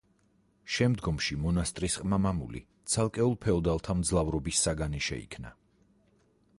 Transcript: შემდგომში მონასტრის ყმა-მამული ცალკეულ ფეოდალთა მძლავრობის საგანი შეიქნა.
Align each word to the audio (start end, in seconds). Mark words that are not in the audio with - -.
შემდგომში 0.75 1.37
მონასტრის 1.41 1.97
ყმა-მამული 2.05 2.63
ცალკეულ 2.95 3.37
ფეოდალთა 3.47 3.97
მძლავრობის 4.01 4.67
საგანი 4.69 5.07
შეიქნა. 5.11 5.55